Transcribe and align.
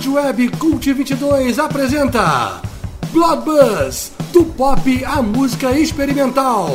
Rádio 0.00 0.14
Web 0.14 0.48
Cult 0.56 0.92
22 0.94 1.58
apresenta 1.58 2.62
Blood 3.12 3.44
Buzz, 3.44 4.10
do 4.32 4.46
pop 4.46 5.04
à 5.04 5.20
música 5.20 5.78
experimental. 5.78 6.70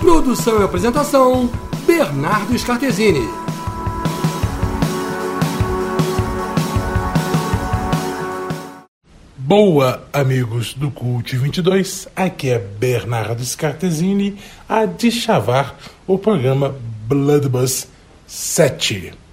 Produção 0.00 0.62
e 0.62 0.64
apresentação, 0.64 1.50
Bernardo 1.86 2.58
Scartesini. 2.58 3.28
Boa, 9.36 10.02
amigos 10.10 10.72
do 10.72 10.90
Cult 10.90 11.36
22, 11.36 12.08
aqui 12.16 12.48
é 12.48 12.58
Bernardo 12.58 13.44
Scartesini 13.44 14.38
a 14.66 14.86
deschavar 14.86 15.76
o 16.06 16.16
programa 16.16 16.74
Blood 17.06 17.50
Buzz 17.50 17.86
7. 18.26 19.25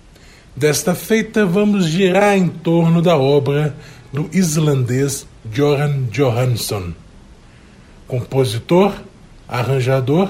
Desta 0.55 0.93
feita, 0.93 1.47
vamos 1.47 1.87
girar 1.87 2.37
em 2.37 2.47
torno 2.47 3.01
da 3.01 3.17
obra 3.17 3.75
do 4.13 4.29
islandês 4.31 5.25
Joran 5.51 6.03
Johansson, 6.11 6.93
compositor, 8.07 8.93
arranjador 9.47 10.29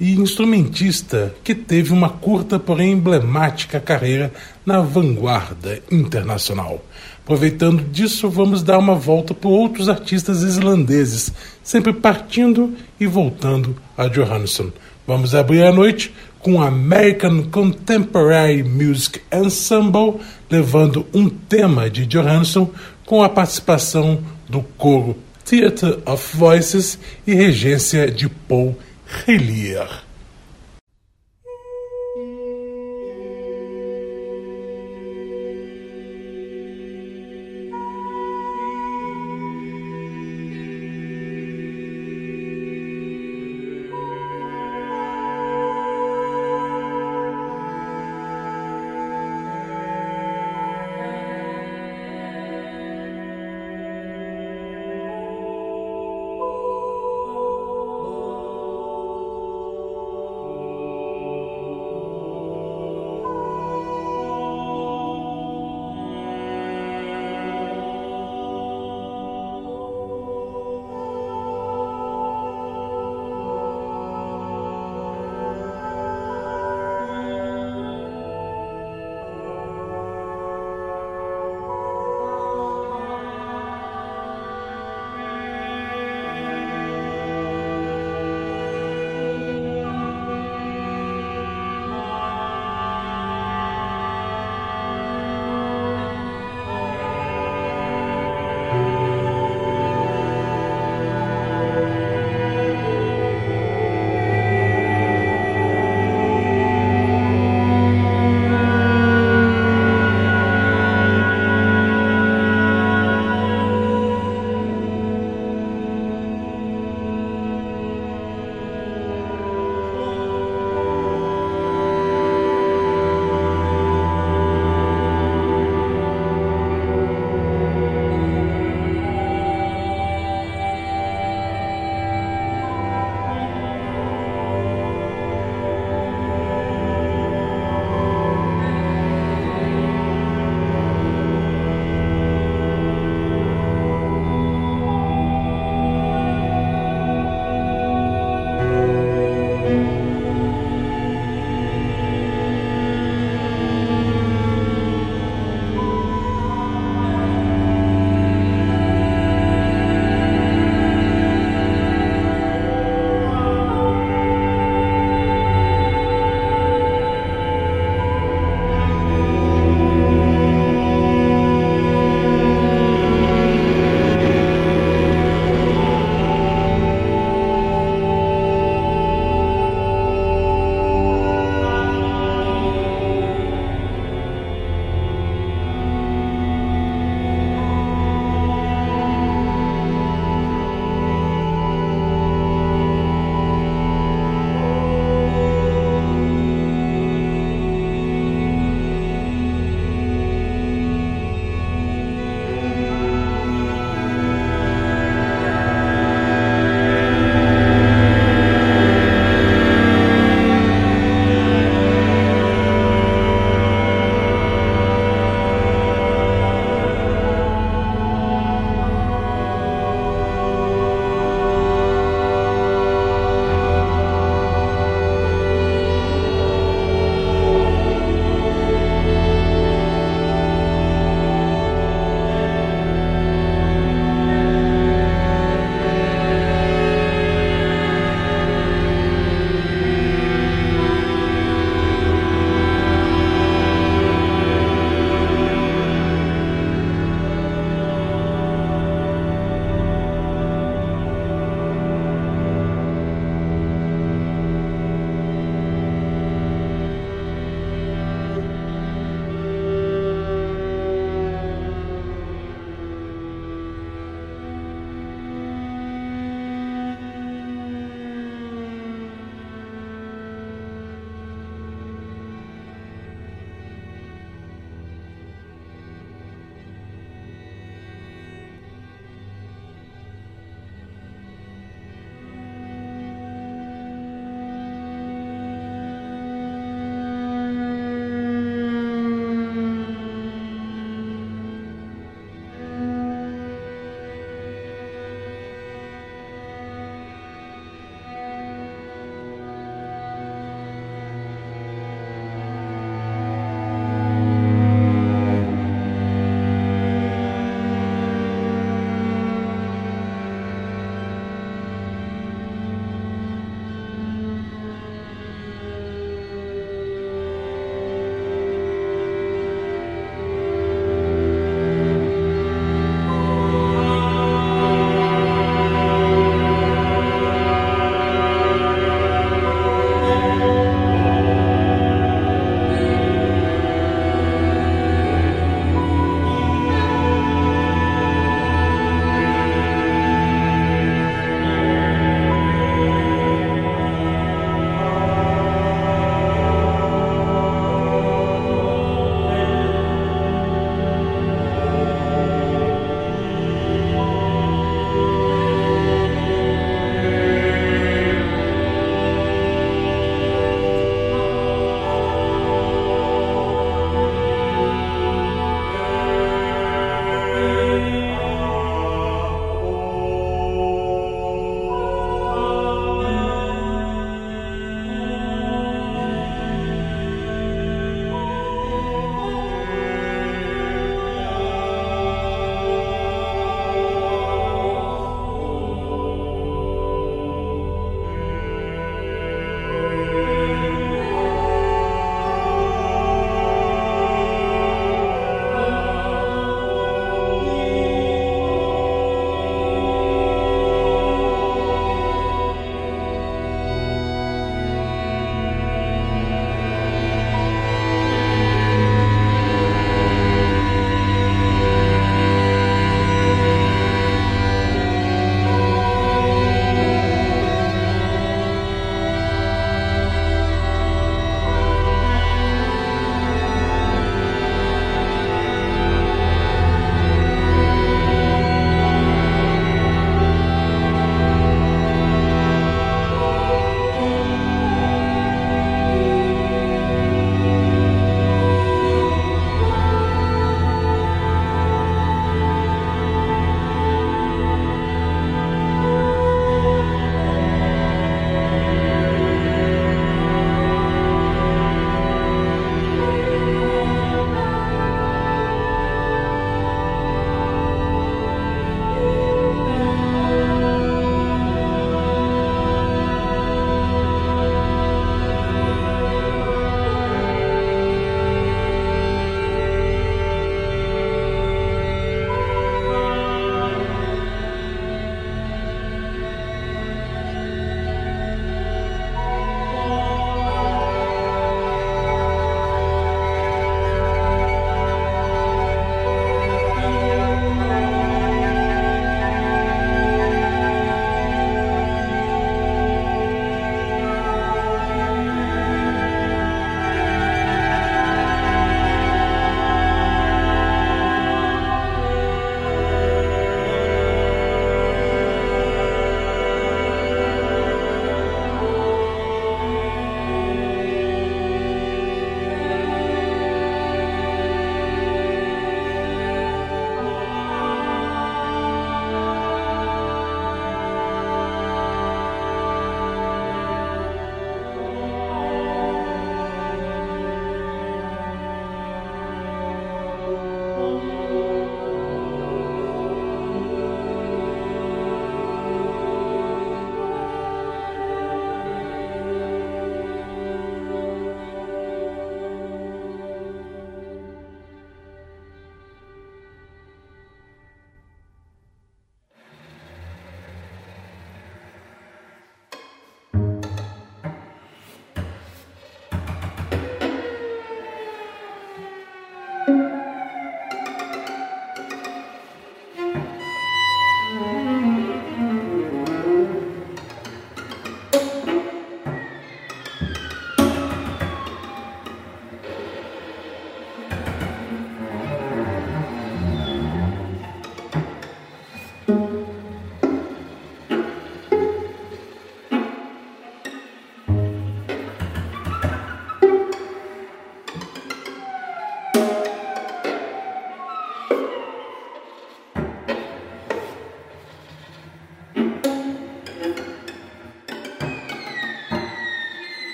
e 0.00 0.14
instrumentista 0.14 1.32
que 1.44 1.54
teve 1.54 1.92
uma 1.92 2.08
curta, 2.08 2.58
porém 2.58 2.90
emblemática 2.90 3.78
carreira 3.78 4.32
na 4.66 4.80
vanguarda 4.80 5.80
internacional. 5.92 6.84
Aproveitando 7.22 7.84
disso, 7.84 8.28
vamos 8.28 8.64
dar 8.64 8.78
uma 8.78 8.96
volta 8.96 9.32
por 9.32 9.50
outros 9.50 9.88
artistas 9.88 10.42
islandeses, 10.42 11.32
sempre 11.62 11.92
partindo 11.92 12.74
e 12.98 13.06
voltando 13.06 13.76
a 13.96 14.08
Johansson. 14.08 14.72
Vamos 15.06 15.36
abrir 15.36 15.62
a 15.62 15.72
noite 15.72 16.12
com 16.46 16.62
American 16.62 17.42
Contemporary 17.50 18.62
Music 18.62 19.20
Ensemble, 19.32 20.20
levando 20.48 21.04
um 21.12 21.28
tema 21.28 21.90
de 21.90 22.06
Johansson 22.06 22.70
com 23.04 23.20
a 23.20 23.28
participação 23.28 24.22
do 24.48 24.62
coro 24.78 25.16
Theatre 25.44 25.98
of 26.06 26.36
Voices 26.36 27.00
e 27.26 27.34
regência 27.34 28.08
de 28.08 28.28
Paul 28.28 28.78
Hellier. 29.26 30.05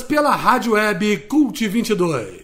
Pela 0.00 0.36
rádio 0.36 0.72
web 0.74 1.18
Cult 1.28 1.60
22. 1.60 2.41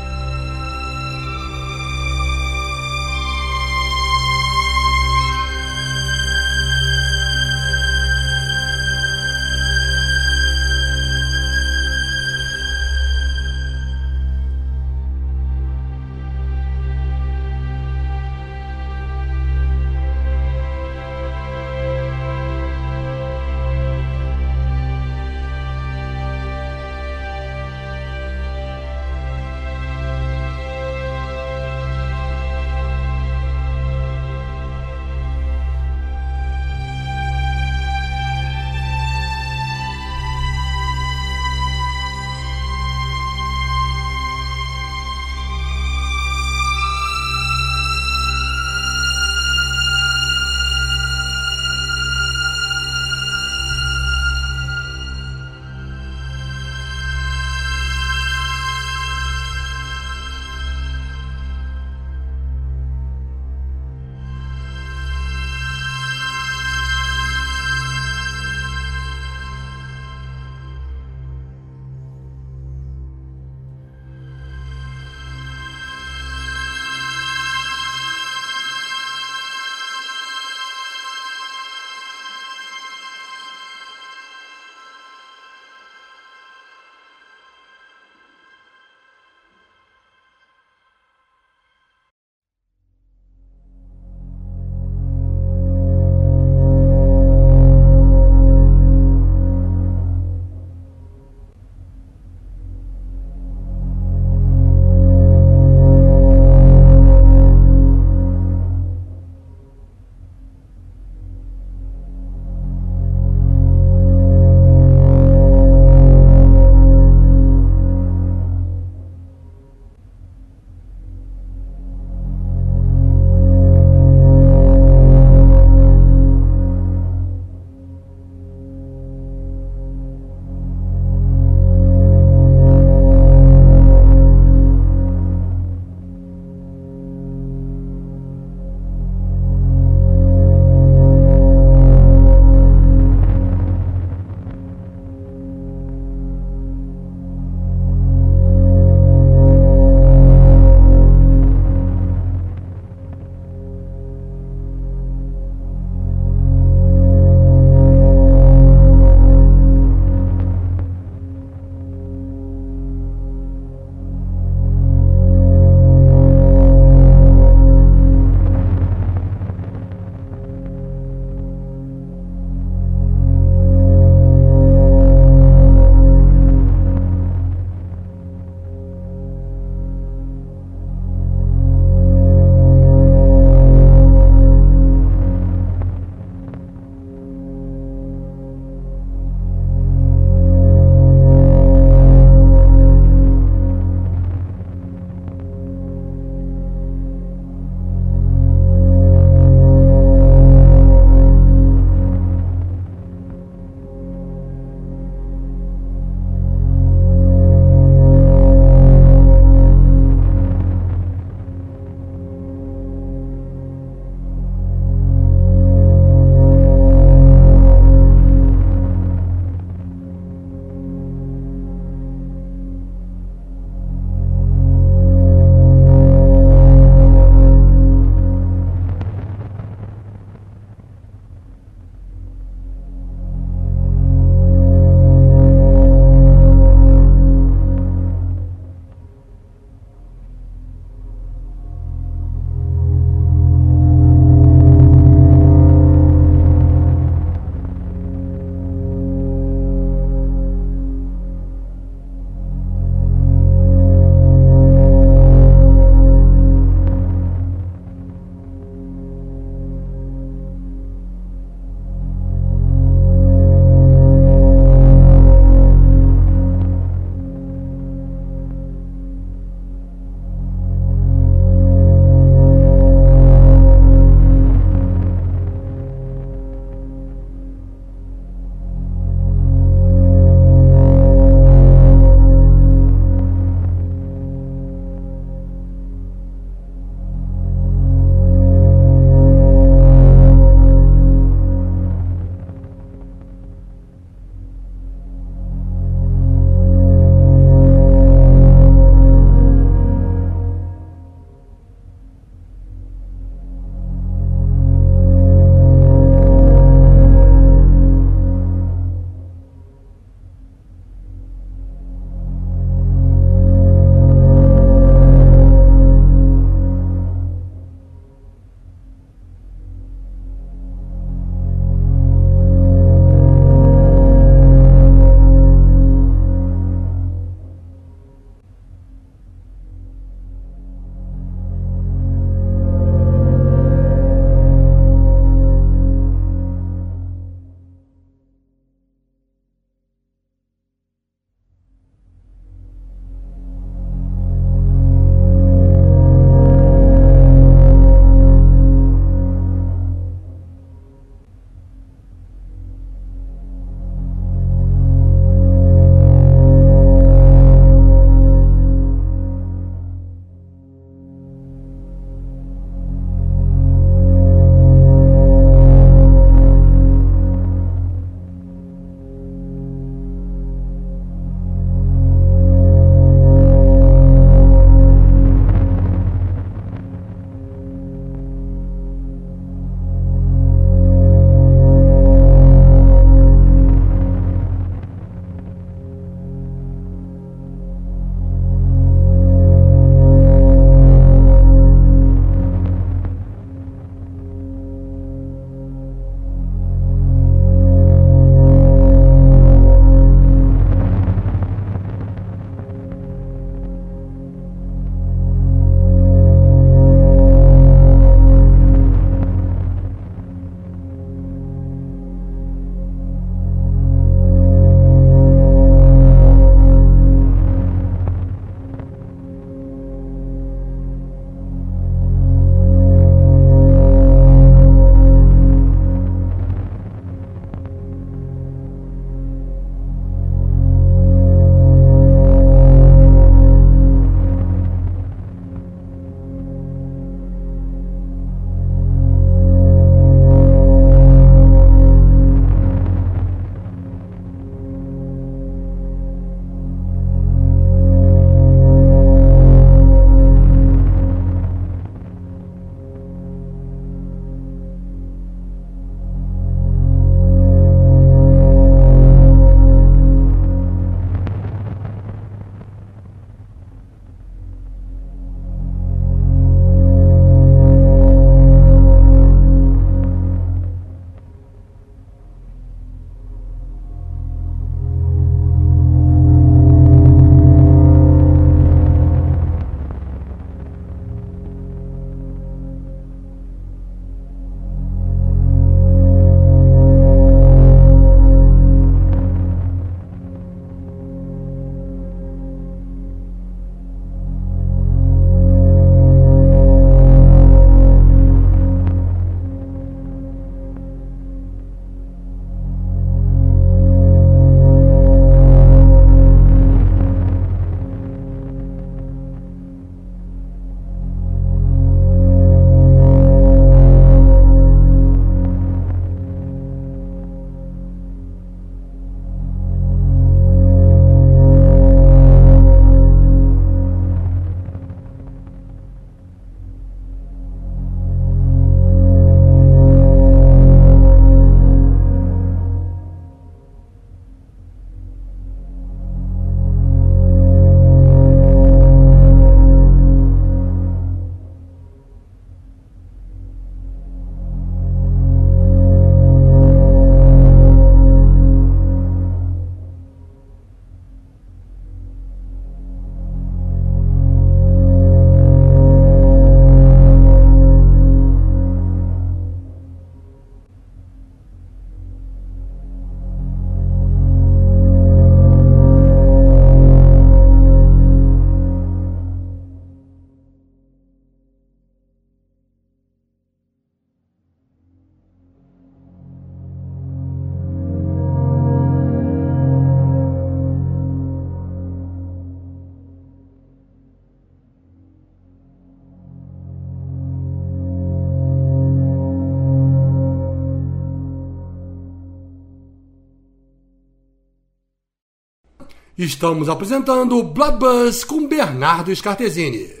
Estamos 596.23 596.69
apresentando 596.69 597.41
Blood 597.41 597.79
Buzz 597.79 598.23
com 598.23 598.47
Bernardo 598.47 599.15
Scartesini. 599.15 600.00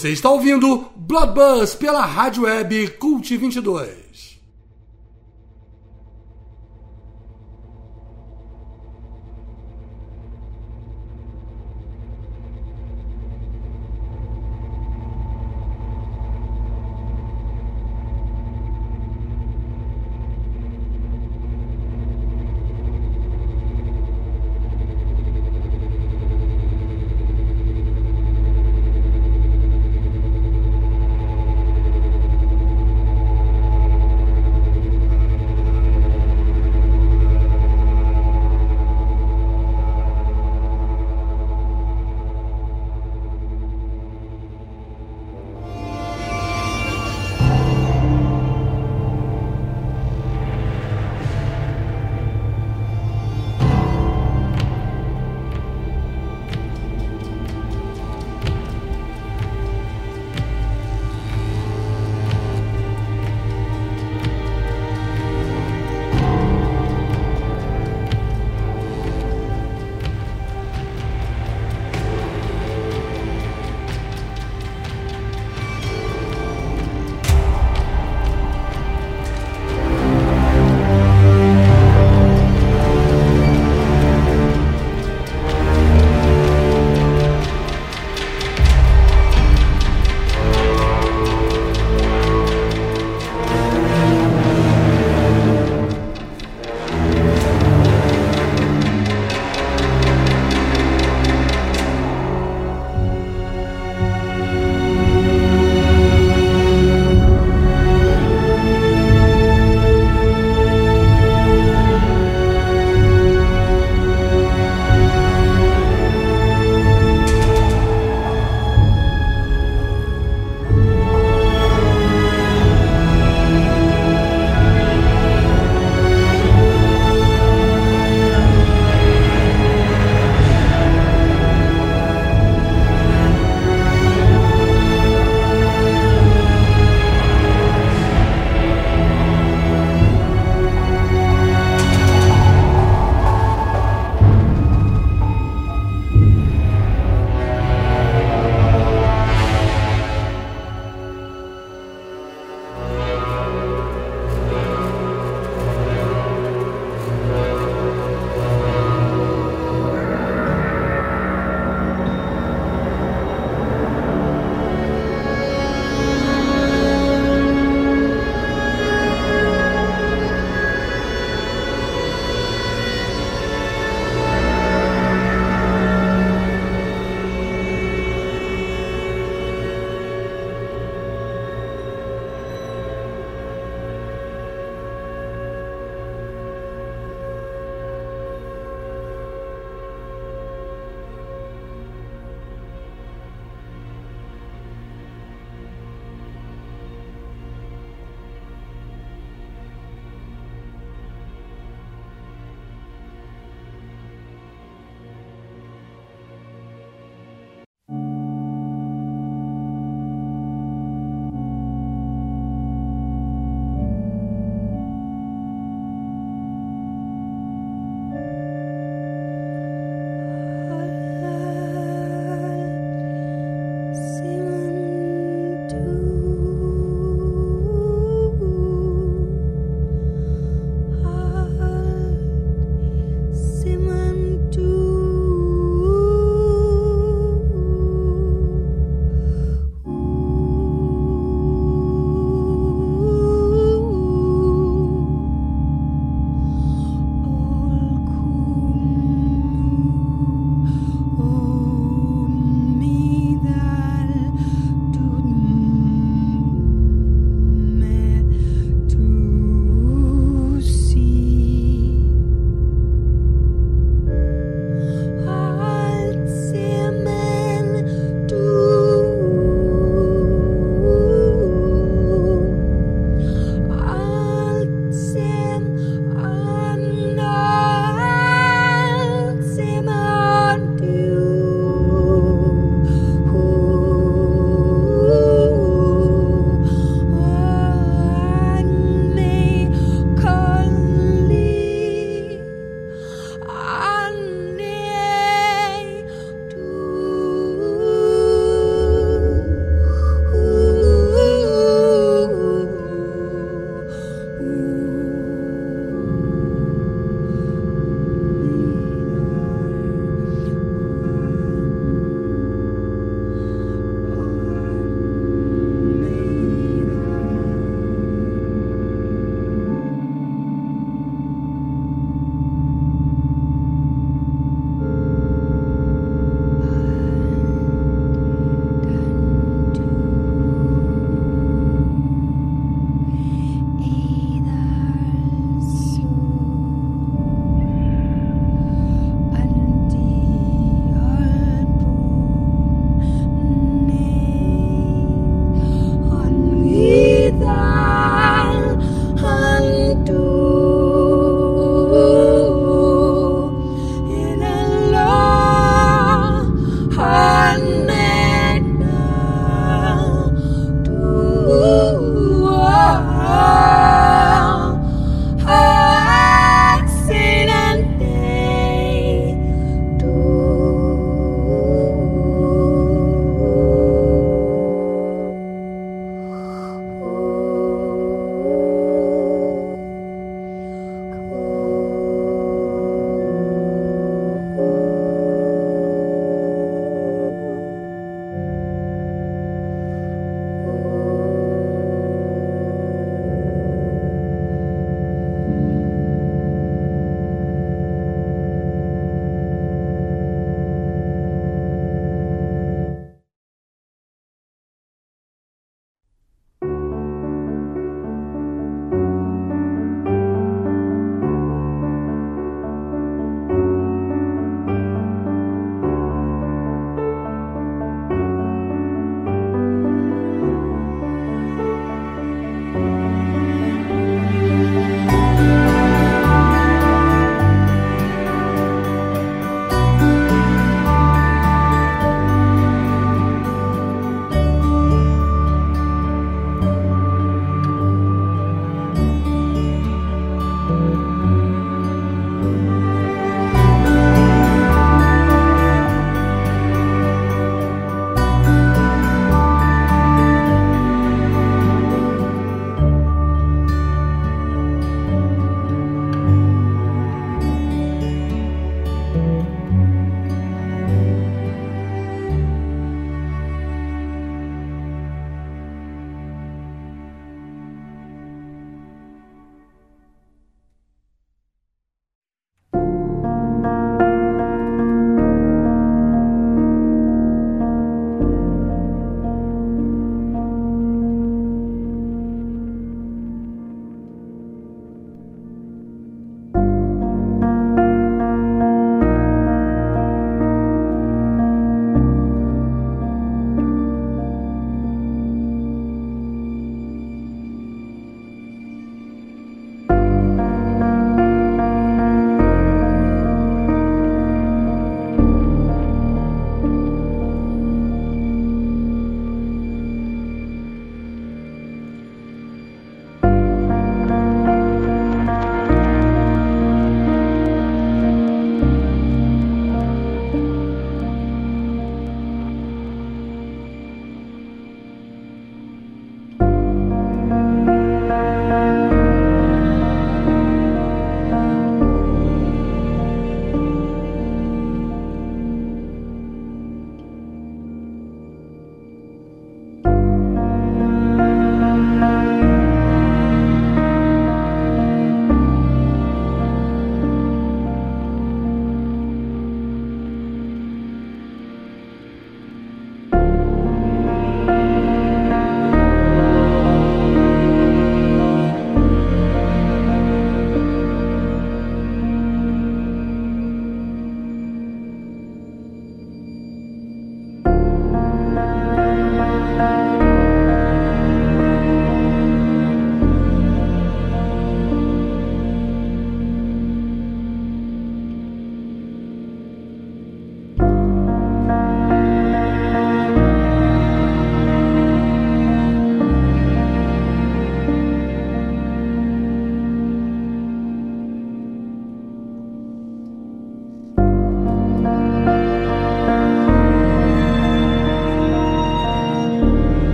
Você 0.00 0.08
está 0.08 0.30
ouvindo 0.30 0.86
Blood 0.96 1.34
Buzz 1.34 1.74
pela 1.74 2.06
rádio 2.06 2.44
web 2.44 2.88
Cult 2.92 3.36
22. 3.36 4.09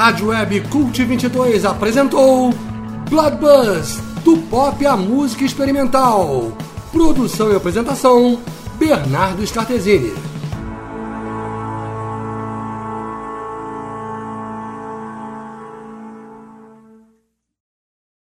Rádio 0.00 0.28
Web 0.28 0.62
Cult 0.70 1.04
22 1.04 1.66
apresentou 1.66 2.54
Blood 3.10 3.36
Buzz, 3.36 3.98
do 4.24 4.38
pop 4.48 4.86
à 4.86 4.96
música 4.96 5.44
experimental. 5.44 6.52
Produção 6.90 7.52
e 7.52 7.56
apresentação, 7.56 8.40
Bernardo 8.78 9.46
Scartesini. 9.46 10.29